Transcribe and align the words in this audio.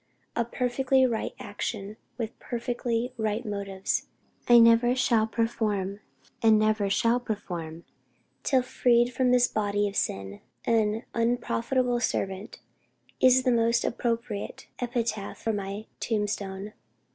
A 0.35 0.43
perfectly 0.43 1.05
right 1.05 1.33
action, 1.37 1.95
with 2.17 2.39
perfectly 2.39 3.13
right 3.17 3.45
motives, 3.45 4.07
I 4.49 4.57
never 4.57 4.95
performed, 5.31 5.99
and 6.41 6.57
never 6.57 6.89
shall 6.89 7.19
perform, 7.19 7.83
till 8.41 8.63
freed 8.63 9.13
from 9.13 9.29
this 9.29 9.47
body 9.47 9.87
of 9.87 9.95
sin. 9.95 10.41
An 10.65 11.03
unprofitable 11.13 11.99
servant, 11.99 12.61
is 13.19 13.43
the 13.43 13.51
most 13.51 13.85
appropriate 13.85 14.65
epitaph 14.79 15.37
for 15.37 15.53
my 15.53 15.85
tombstone." 15.99 16.73